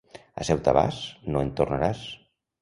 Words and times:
A 0.39 0.41
Ceuta 0.47 0.73
vas, 0.77 1.01
no 1.35 1.45
en 1.45 1.53
tornaràs. 1.61 2.03